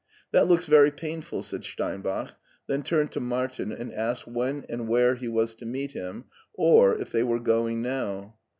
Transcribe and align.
"That 0.31 0.47
looks 0.47 0.65
very 0.65 0.89
painful," 0.89 1.43
said 1.43 1.63
Steinbach; 1.63 2.31
then 2.65 2.81
turned 2.81 3.11
to 3.11 3.19
Martin 3.19 3.71
and 3.71 3.93
asked 3.93 4.25
when 4.25 4.65
and 4.67 4.87
where 4.87 5.13
he 5.13 5.27
was 5.27 5.53
to 5.53 5.65
meet 5.67 5.91
him, 5.91 6.25
or 6.55 6.97
if 6.99 7.11
they 7.11 7.21
were 7.21 7.39
going 7.39 7.83
now. 7.83 8.35